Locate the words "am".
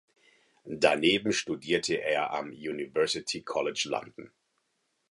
2.33-2.49